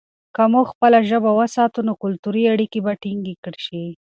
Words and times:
که 0.35 0.43
موږ 0.53 0.65
خپله 0.73 0.99
ژبه 1.09 1.31
وساتو، 1.39 1.79
نو 1.87 1.93
کلتوري 2.03 2.43
اړیکې 2.53 2.79
به 2.85 2.93
ټینګې 3.01 3.35
شي. 3.65 3.83